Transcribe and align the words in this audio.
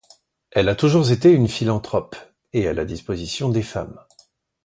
Elle 0.49 0.67
a 0.67 0.73
toujours 0.73 1.11
été 1.11 1.31
une 1.31 1.47
philanthrope 1.47 2.15
et 2.53 2.67
à 2.67 2.73
la 2.73 2.85
disposition 2.85 3.49
des 3.49 3.61
femmes. 3.61 3.99